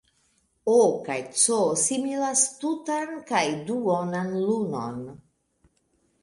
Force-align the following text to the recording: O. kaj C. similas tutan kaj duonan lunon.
O. 0.75 0.77
kaj 1.09 1.17
C. 1.41 1.57
similas 1.81 2.45
tutan 2.63 3.13
kaj 3.33 3.43
duonan 3.69 4.33
lunon. 4.49 4.99